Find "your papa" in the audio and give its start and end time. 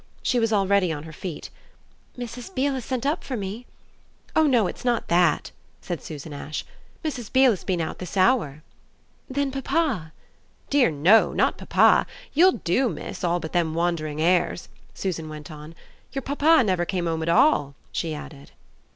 16.13-16.63